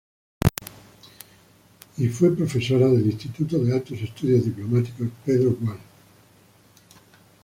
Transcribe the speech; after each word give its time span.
Y 1.99 2.07
fue 2.07 2.35
profesora 2.35 2.87
del 2.87 3.05
Instituto 3.05 3.59
de 3.63 3.71
Altos 3.75 4.01
Estudios 4.01 4.43
Diplomáticos 4.45 5.09
"Pedro 5.23 5.55
Gual". 5.61 5.77